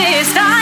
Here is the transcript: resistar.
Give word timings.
resistar. 0.00 0.59